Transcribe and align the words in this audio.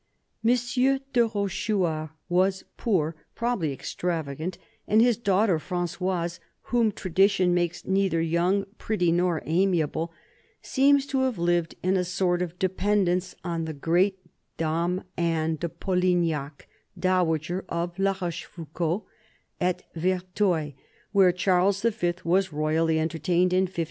M. 0.43 0.49
de 0.49 1.27
Rochechouart 1.27 2.09
was 2.27 2.63
poor, 2.75 3.15
probably 3.35 3.71
extravagant 3.71 4.57
and 4.87 4.99
his 4.99 5.15
daughter 5.15 5.59
Frangoise, 5.59 6.39
whom 6.63 6.91
tradition 6.91 7.53
makes 7.53 7.83
neithe' 7.85 8.13
young, 8.31 8.65
pretty, 8.79 9.11
nor 9.11 9.43
amiable, 9.45 10.11
seems 10.59 11.05
to 11.05 11.19
have 11.21 11.37
lived 11.37 11.75
in 11.83 11.97
a 11.97 12.03
sort 12.03 12.41
EARLY 12.41 12.45
YEARS 12.45 12.51
5 12.53 12.55
of 12.55 12.59
dependence 12.59 13.35
on 13.43 13.65
the 13.65 13.73
great 13.73 14.17
Dame 14.57 15.03
Anne 15.17 15.57
de 15.57 15.69
Polignac, 15.69 16.67
dowager 16.97 17.63
of 17.69 17.99
La 17.99 18.13
Rochefoucauld, 18.19 19.03
at 19.59 19.83
Verteuil, 19.95 20.73
where 21.11 21.31
Charles 21.31 21.81
V 21.83 22.13
was 22.23 22.51
royally 22.51 22.99
entertained 22.99 23.53
in 23.53 23.65
1539. 23.65 23.79